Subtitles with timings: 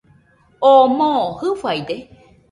[0.69, 1.95] ¿Oo moo jɨfaide?